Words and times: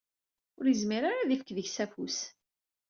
Ur 0.59 0.65
izmir 0.73 1.03
ara 1.09 1.19
ad 1.21 1.29
ifk 1.35 1.49
deg-s 1.57 1.77
afus. 1.83 2.17